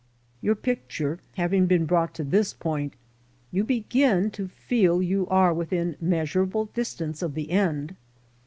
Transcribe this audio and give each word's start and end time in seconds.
Your 0.41 0.55
picture 0.55 1.19
having 1.35 1.67
been 1.67 1.85
brought 1.85 2.15
to 2.15 2.23
this 2.23 2.53
point, 2.55 2.95
you 3.51 3.63
begin 3.63 4.31
to 4.31 4.47
feel 4.47 4.99
you 4.99 5.27
are 5.27 5.53
within 5.53 5.95
measurable 6.01 6.65
distance 6.73 7.21
of 7.21 7.35
the 7.35 7.51
end. 7.51 7.95